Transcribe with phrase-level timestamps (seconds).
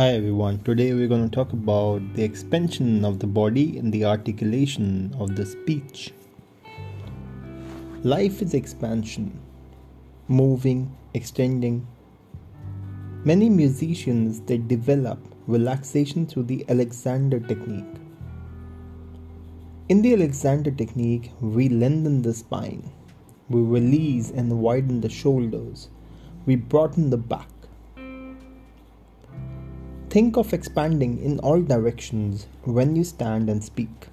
[0.00, 4.06] Hi everyone, today we're going to talk about the expansion of the body and the
[4.06, 6.14] articulation of the speech.
[8.02, 9.38] Life is expansion,
[10.26, 11.86] moving, extending.
[13.26, 18.00] Many musicians they develop relaxation through the Alexander technique.
[19.90, 22.90] In the Alexander technique, we lengthen the spine,
[23.50, 25.90] we release and widen the shoulders,
[26.46, 27.50] we broaden the back
[30.10, 34.08] Think of expanding in all directions when you stand and speak.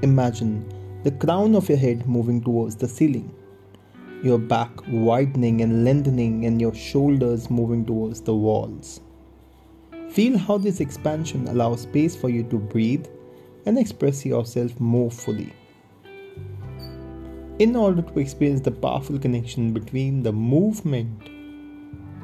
[0.00, 0.64] Imagine
[1.02, 3.30] the crown of your head moving towards the ceiling,
[4.22, 9.02] your back widening and lengthening, and your shoulders moving towards the walls.
[10.08, 13.06] Feel how this expansion allows space for you to breathe
[13.66, 15.52] and express yourself more fully.
[17.58, 21.28] In order to experience the powerful connection between the movement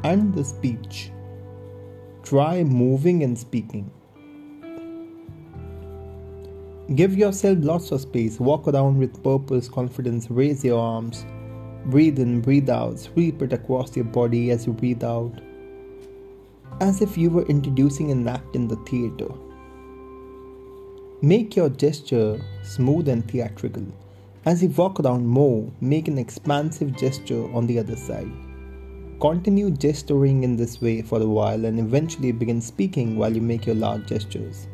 [0.03, 1.11] and the speech,
[2.31, 3.91] Try moving and speaking.
[6.95, 8.39] Give yourself lots of space.
[8.39, 10.31] Walk around with purpose, confidence.
[10.31, 11.27] Raise your arms.
[11.87, 13.01] Breathe in, breathe out.
[13.01, 15.41] Sweep it across your body as you breathe out.
[16.81, 19.35] As if you were introducing an act in the theater.
[21.23, 23.87] Make your gesture smooth and theatrical.
[24.45, 28.31] As you walk around more, make an expansive gesture on the other side.
[29.21, 33.67] Continue gesturing in this way for a while and eventually begin speaking while you make
[33.67, 34.67] your large gestures.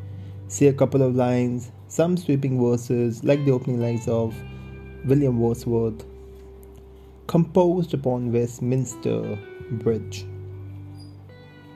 [0.47, 4.37] Say a couple of lines, some sweeping verses like the opening lines of
[5.05, 6.05] William Wordsworth,
[7.27, 9.37] composed upon Westminster
[9.73, 10.25] Bridge.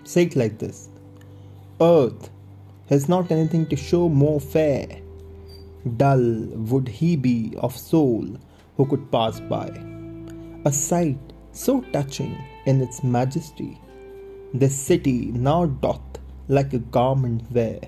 [0.04, 0.90] Say it like this
[1.80, 2.30] Earth
[2.88, 4.86] has not anything to show more fair.
[5.96, 6.22] Dull
[6.70, 8.28] would he be of soul
[8.76, 9.70] who could pass by.
[10.64, 11.18] A sight
[11.50, 13.80] so touching in its majesty.
[14.52, 16.00] This city now doth
[16.48, 17.80] like a garment wear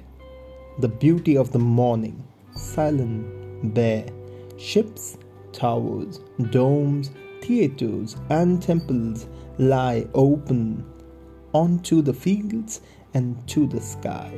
[0.78, 2.22] the beauty of the morning,
[2.55, 4.06] silent, bare,
[4.56, 5.19] ships,
[5.53, 7.11] towers, domes,
[7.43, 9.27] theatres, and temples
[9.59, 10.84] lie open
[11.53, 12.81] onto the fields
[13.15, 14.32] and to the sky.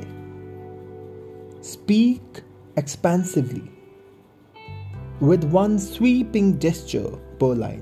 [1.61, 2.41] Speak
[2.75, 3.71] expansively
[5.21, 7.79] with one sweeping gesture per.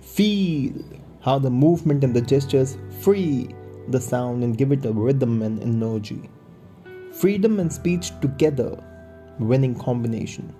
[0.00, 0.82] Feel
[1.26, 3.48] how the movement and the gestures free
[3.88, 6.30] the sound and give it a rhythm and energy.
[7.12, 8.80] Freedom and speech together,
[9.40, 10.54] winning combination.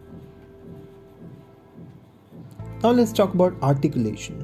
[2.82, 4.40] Now let's talk about articulation.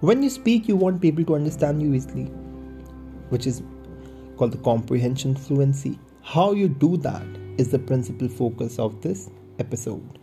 [0.00, 2.26] When you speak, you want people to understand you easily,
[3.30, 3.62] which is
[4.36, 5.98] called the comprehension fluency.
[6.20, 7.26] How you do that
[7.56, 10.18] is the principal focus of this episode.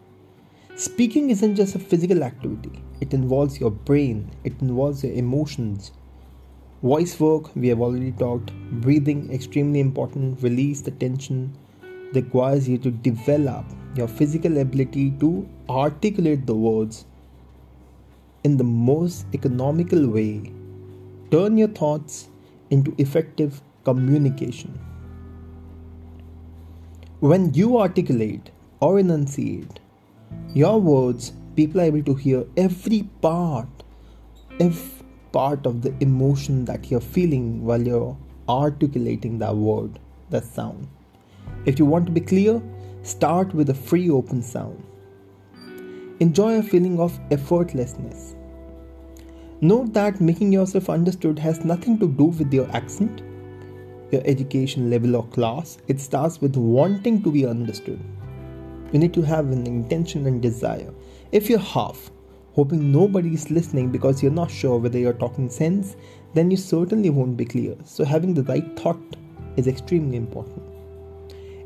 [0.76, 5.92] Speaking isn't just a physical activity, it involves your brain, it involves your emotions.
[6.82, 8.54] Voice work, we have already talked.
[8.86, 10.42] Breathing, extremely important.
[10.42, 11.58] Release the tension.
[12.14, 13.66] Requires you to develop
[13.98, 17.06] your physical ability to articulate the words
[18.46, 20.52] in the most economical way.
[21.30, 22.30] Turn your thoughts
[22.70, 24.80] into effective communication.
[27.20, 29.80] When you articulate or enunciate,
[30.54, 33.68] your words, people are able to hear every part,
[34.60, 40.00] every part of the emotion that you're feeling while you're articulating that word,
[40.30, 40.88] that sound.
[41.66, 42.62] If you want to be clear,
[43.02, 44.84] start with a free open sound.
[46.20, 48.36] Enjoy a feeling of effortlessness.
[49.62, 53.22] Note that making yourself understood has nothing to do with your accent,
[54.12, 55.78] your education level or class.
[55.88, 58.00] It starts with wanting to be understood.
[58.92, 60.94] You need to have an intention and desire.
[61.34, 62.12] If you're half,
[62.54, 65.96] hoping nobody is listening because you're not sure whether you're talking sense,
[66.36, 67.76] then you certainly won't be clear.
[67.86, 69.16] So, having the right thought
[69.58, 70.62] is extremely important.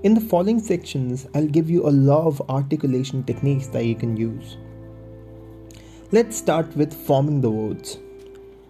[0.03, 4.15] In the following sections, I'll give you a lot of articulation techniques that you can
[4.15, 4.55] use.
[6.13, 7.99] Let's start with forming the words.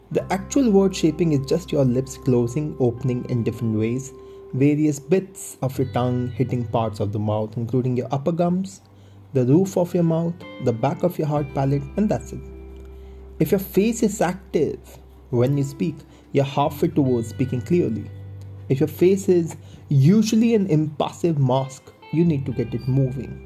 [0.09, 4.13] The actual word shaping is just your lips closing, opening in different ways
[4.53, 8.81] various bits of your tongue hitting parts of the mouth, including your upper gums,
[9.43, 12.41] the roof of your mouth, the back of your hard palate, and that's it.
[13.39, 14.79] If your face is active
[15.29, 15.95] when you speak,
[16.31, 18.09] you're halfway towards speaking clearly.
[18.69, 19.55] If your face is
[19.89, 23.43] usually an impassive mask, you need to get it moving.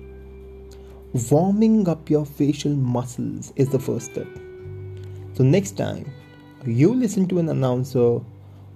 [1.30, 4.28] Warming up your facial muscles is the first step.
[5.34, 6.12] So, next time
[6.66, 8.20] you listen to an announcer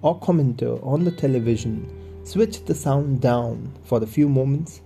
[0.01, 1.89] or commenter on the television
[2.25, 4.81] Switch the sound down for a few moments.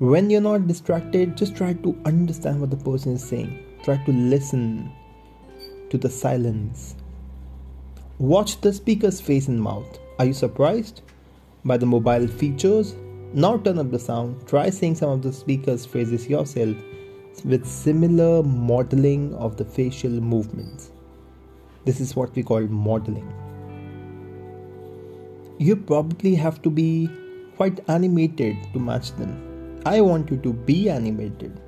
[0.00, 3.62] When you're not distracted, just try to understand what the person is saying.
[3.82, 4.90] Try to listen
[5.90, 6.94] to the silence.
[8.16, 9.98] Watch the speaker's face and mouth.
[10.18, 11.02] Are you surprised
[11.66, 12.94] by the mobile features?
[13.34, 14.48] Now turn up the sound.
[14.48, 16.78] Try saying some of the speaker's phrases yourself
[17.44, 20.92] with similar modeling of the facial movements.
[21.84, 23.30] This is what we call modeling.
[25.58, 27.10] You probably have to be
[27.58, 29.49] quite animated to match them.
[29.86, 31.58] I want you to be animated.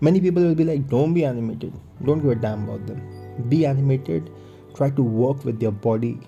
[0.00, 1.72] Many people will be like, don't be animated.
[2.04, 3.00] Don't give a damn about them.
[3.48, 4.30] Be animated.
[4.74, 6.18] Try to work with your body.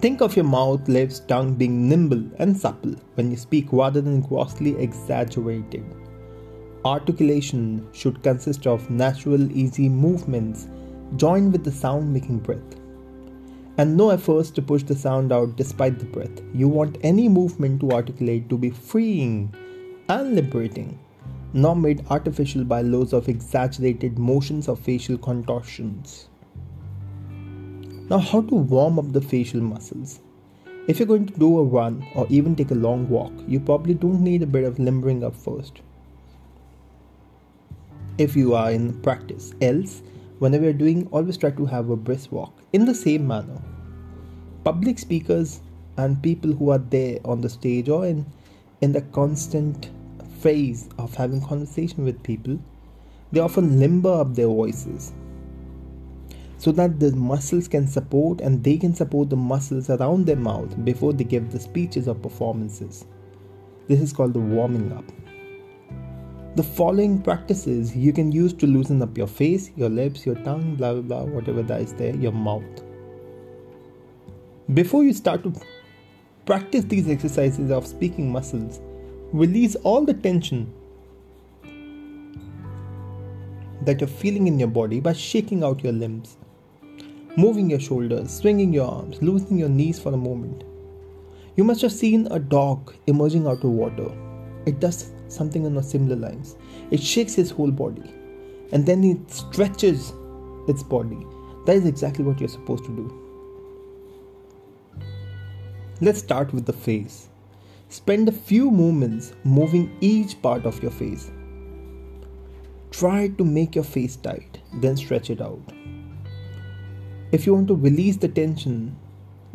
[0.00, 4.20] Think of your mouth, lips, tongue being nimble and supple when you speak rather than
[4.20, 5.84] grossly exaggerated.
[6.84, 10.68] Articulation should consist of natural, easy movements
[11.16, 12.76] joined with the sound making breath.
[13.78, 16.40] And no efforts to push the sound out despite the breath.
[16.54, 19.54] You want any movement to articulate to be freeing
[20.08, 20.98] and liberating,
[21.52, 26.28] not made artificial by loads of exaggerated motions or facial contortions.
[28.08, 30.20] Now, how to warm up the facial muscles?
[30.86, 33.94] If you're going to do a run or even take a long walk, you probably
[33.94, 35.80] don't need a bit of limbering up first
[38.18, 39.52] if you are in practice.
[39.60, 40.02] Else,
[40.38, 42.52] whenever you're doing, always try to have a brisk walk.
[42.72, 43.60] In the same manner,
[44.64, 45.60] public speakers
[45.96, 48.26] and people who are there on the stage or in,
[48.80, 49.90] in the constant
[50.40, 52.58] phase of having conversation with people,
[53.32, 55.12] they often limber up their voices
[56.58, 60.84] so that the muscles can support and they can support the muscles around their mouth
[60.84, 63.04] before they give the speeches or performances.
[63.88, 65.04] This is called the warming up.
[66.56, 70.74] The following practices you can use to loosen up your face, your lips, your tongue,
[70.76, 72.62] blah blah blah, whatever that is there, your mouth.
[74.72, 75.52] Before you start to
[76.46, 78.80] practice these exercises of speaking muscles,
[79.34, 80.72] release all the tension
[83.82, 86.38] that you're feeling in your body by shaking out your limbs,
[87.36, 90.64] moving your shoulders, swinging your arms, loosening your knees for a moment.
[91.56, 94.10] You must have seen a dog emerging out of water.
[94.64, 96.56] It does something on a similar lines.
[96.90, 98.14] It shakes his whole body
[98.72, 100.12] and then it stretches
[100.68, 101.24] its body.
[101.66, 103.22] That is exactly what you're supposed to do.
[106.00, 107.28] Let's start with the face.
[107.88, 111.30] Spend a few moments moving each part of your face.
[112.90, 115.60] Try to make your face tight, then stretch it out.
[117.32, 118.96] If you want to release the tension,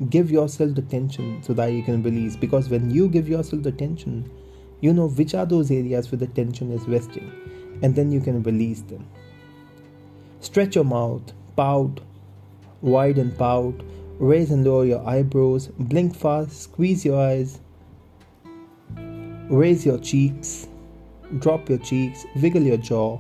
[0.10, 2.36] give yourself the tension so that you can release.
[2.36, 4.30] Because when you give yourself the tension,
[4.82, 7.32] you know which are those areas where the tension is resting,
[7.82, 9.08] and then you can release them.
[10.42, 11.22] Stretch your mouth,
[11.56, 12.02] pout,
[12.82, 13.76] wide and pout,
[14.18, 17.60] raise and lower your eyebrows, blink fast, squeeze your eyes,
[19.50, 20.68] raise your cheeks,
[21.38, 23.20] drop your cheeks, wiggle your jaw.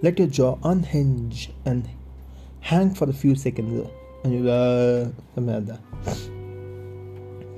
[0.00, 1.88] Let your jaw unhinge and
[2.60, 3.88] hang for a few seconds.
[4.22, 5.80] And you uh, something like that.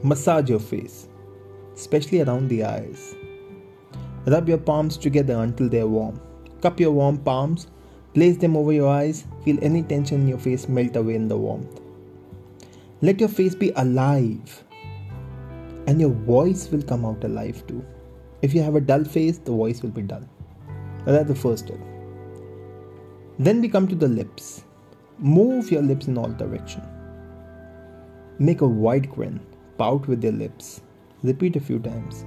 [0.03, 1.10] Massage your face
[1.81, 3.15] especially around the eyes.
[4.27, 6.21] Rub your palms together until they are warm.
[6.61, 7.69] Cup your warm palms,
[8.15, 11.37] place them over your eyes, feel any tension in your face melt away in the
[11.37, 11.81] warmth.
[13.01, 14.63] Let your face be alive,
[15.87, 17.83] and your voice will come out alive too.
[18.43, 20.29] If you have a dull face, the voice will be dull.
[21.07, 21.79] That's the first step.
[23.39, 24.65] Then we come to the lips.
[25.19, 26.83] Move your lips in all direction.
[28.39, 29.41] Make a wide grin.
[29.79, 30.83] Pout with your lips.
[31.23, 32.25] Repeat a few times.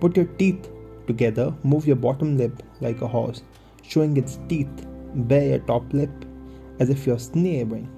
[0.00, 0.70] Put your teeth
[1.06, 3.42] together, move your bottom lip like a horse,
[3.82, 6.10] showing its teeth, bare your top lip
[6.78, 7.88] as if you're sneering.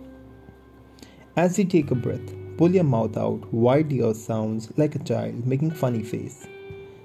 [1.37, 5.47] As you take a breath, pull your mouth out, wide your sounds like a child
[5.47, 6.47] making funny face.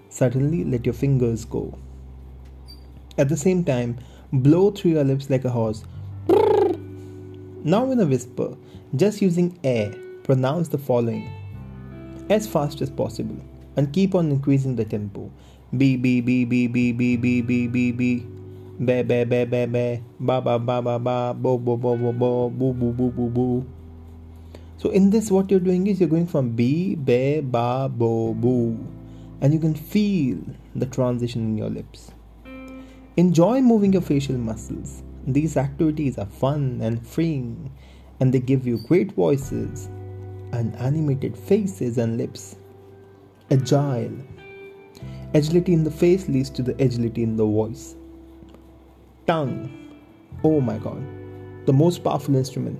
[0.10, 1.78] Suddenly let your fingers go.
[3.18, 4.00] At the same time,
[4.34, 5.84] blow through your lips like a horse.
[7.64, 8.56] Now in a whisper,
[8.96, 11.30] just using air, pronounce the following
[12.30, 13.38] as fast as possible
[13.76, 15.32] and keep on increasing the tempo.
[15.76, 18.26] B B B B B B B B B B
[18.80, 22.50] ba ba ba ba ba ba ba ba ba ba bo bo bo bo bo
[22.50, 23.66] boo boo boo boo boo.
[24.78, 28.78] So in this, what you're doing is you're going from B ba ba bo boo,
[29.42, 30.38] and you can feel
[30.76, 32.12] the transition in your lips.
[33.18, 35.02] Enjoy moving your facial muscles.
[35.26, 37.72] These activities are fun and freeing,
[38.20, 39.90] and they give you great voices
[40.52, 42.56] and animated faces and lips.
[43.52, 44.12] Agile.
[45.34, 47.96] Agility in the face leads to the agility in the voice.
[49.26, 49.70] Tongue.
[50.44, 51.04] Oh my god.
[51.66, 52.80] The most powerful instrument.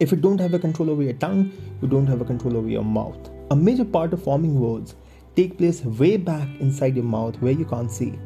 [0.00, 2.68] If you don't have a control over your tongue, you don't have a control over
[2.68, 3.30] your mouth.
[3.50, 4.94] A major part of forming words
[5.36, 8.18] take place way back inside your mouth where you can't see.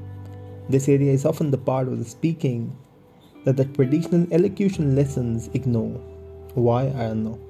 [0.68, 2.76] This area is often the part of the speaking
[3.45, 5.99] that the traditional elocution lessons ignore.
[6.54, 6.88] Why?
[6.88, 7.48] I don't know.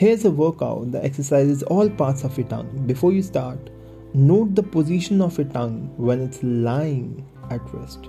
[0.00, 2.84] Here's a workout that exercises all parts of your tongue.
[2.86, 3.68] Before you start,
[4.14, 8.08] note the position of your tongue when it's lying at rest.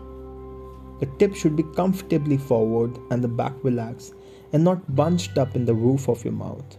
[1.02, 4.14] The tip should be comfortably forward and the back relaxed
[4.54, 6.78] and not bunched up in the roof of your mouth.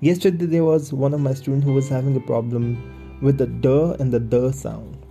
[0.00, 3.68] Yesterday, there was one of my students who was having a problem with the d
[4.00, 5.06] and the d sound.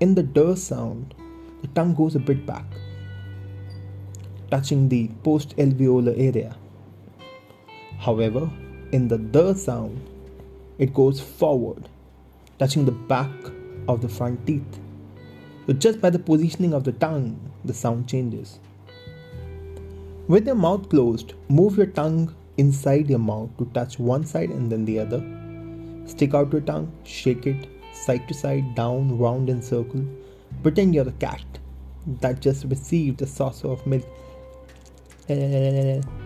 [0.00, 1.14] In the d sound,
[1.60, 2.66] the tongue goes a bit back,
[4.50, 6.56] touching the post alveolar area.
[8.02, 8.50] However,
[8.90, 10.00] in the the sound,
[10.78, 11.88] it goes forward,
[12.58, 13.30] touching the back
[13.86, 14.80] of the front teeth.
[15.66, 18.58] So, just by the positioning of the tongue, the sound changes.
[20.26, 24.72] With your mouth closed, move your tongue inside your mouth to touch one side and
[24.72, 25.22] then the other.
[26.06, 30.04] Stick out your tongue, shake it side to side, down, round, and circle.
[30.64, 31.44] Pretend you're a cat
[32.20, 34.08] that just received a saucer of milk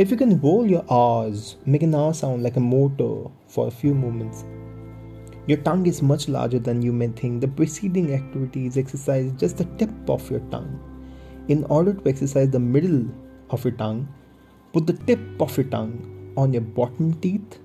[0.00, 3.70] if you can roll your R's, make an R sound like a motor for a
[3.70, 4.46] few moments,
[5.46, 7.42] your tongue is much larger than you may think.
[7.42, 10.80] The preceding activities exercise just the tip of your tongue.
[11.48, 13.04] In order to exercise the middle
[13.50, 14.08] of your tongue,
[14.72, 17.58] put the tip of your tongue on your bottom teeth,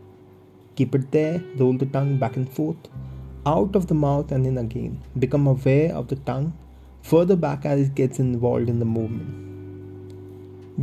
[0.76, 2.90] keep it there, roll the tongue back and forth,
[3.46, 5.02] out of the mouth and in again.
[5.20, 6.52] Become aware of the tongue
[7.02, 9.55] further back as it gets involved in the movement.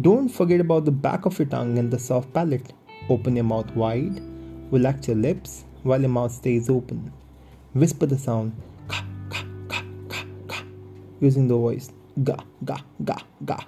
[0.01, 2.73] Don't forget about the back of your tongue and the soft palate.
[3.11, 4.23] Open your mouth wide,
[4.71, 7.13] relax your lips while your mouth stays open.
[7.75, 8.53] Whisper the sound
[8.89, 10.65] ka ka ka ka ka
[11.21, 11.93] using the voice
[12.25, 13.59] ga ga ga ga.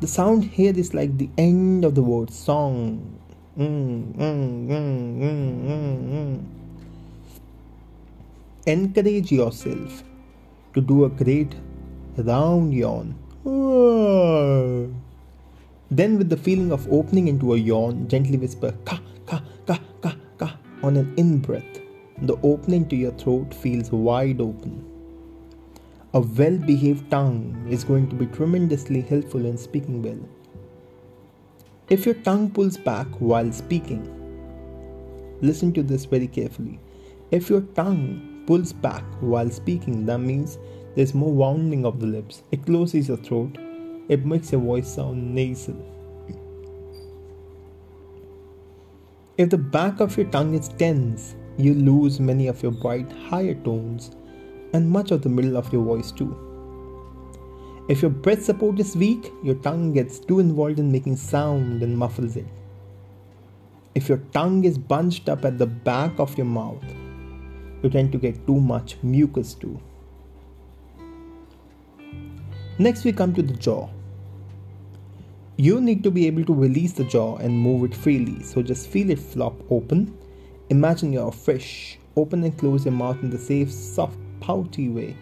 [0.00, 3.00] The sound here is like the end of the word song.
[3.56, 6.44] Mm, mm, mm,
[8.66, 10.04] Encourage yourself
[10.74, 11.54] to do a great
[12.18, 13.14] round yawn.
[15.92, 20.16] Then, with the feeling of opening into a yawn, gently whisper ka ka ka ka
[20.38, 21.80] ka on an in breath.
[22.22, 24.72] The opening to your throat feels wide open.
[26.14, 30.22] A well behaved tongue is going to be tremendously helpful in speaking well.
[31.90, 34.02] If your tongue pulls back while speaking,
[35.42, 36.80] listen to this very carefully.
[37.30, 40.56] If your tongue pulls back while speaking, that means
[40.94, 42.44] there's more rounding of the lips.
[42.50, 43.58] It closes your throat
[44.12, 45.76] it makes your voice sound nasal.
[49.38, 53.54] If the back of your tongue is tense, you lose many of your bright higher
[53.54, 54.10] tones
[54.74, 56.36] and much of the middle of your voice too.
[57.88, 61.96] If your breath support is weak, your tongue gets too involved in making sound and
[61.96, 62.46] muffles it.
[63.94, 66.84] If your tongue is bunched up at the back of your mouth,
[67.82, 69.80] you tend to get too much mucus too.
[72.78, 73.88] Next, we come to the jaw.
[75.56, 78.88] You need to be able to release the jaw and move it freely, so just
[78.88, 80.16] feel it flop open.
[80.70, 81.98] Imagine you're a fish.
[82.16, 85.14] Open and close your mouth in the safe, soft, pouty way.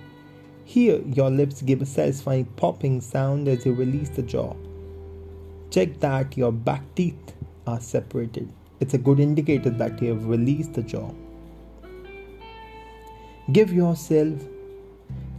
[0.65, 4.55] Here, your lips give a satisfying popping sound as you release the jaw.
[5.71, 7.35] Check that your back teeth
[7.67, 8.53] are separated.
[8.79, 11.13] It's a good indicator that you have released the jaw.
[13.51, 14.41] Give yourself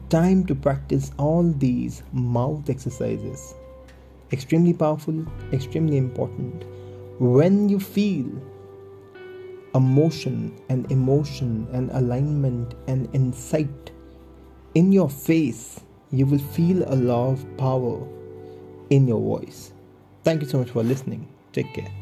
[0.10, 3.56] time to practice all these mouth exercises
[4.32, 6.66] extremely powerful, extremely important.
[7.20, 8.28] When you feel
[9.74, 13.92] a motion and emotion and alignment and insight
[14.76, 15.80] in your face,
[16.12, 18.06] you will feel a lot of power
[18.90, 19.74] in your voice.
[20.24, 21.28] Thank you so much for listening.
[21.54, 22.01] Take care.